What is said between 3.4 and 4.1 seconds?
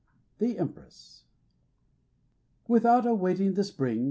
the spring.